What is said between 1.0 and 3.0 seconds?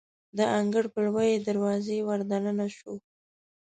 لویې دروازې وردننه شوو.